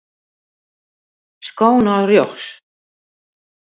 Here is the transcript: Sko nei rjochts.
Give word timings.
Sko 1.47 1.67
nei 1.83 2.03
rjochts. 2.07 2.45